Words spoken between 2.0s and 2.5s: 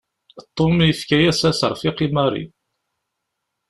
i Mary.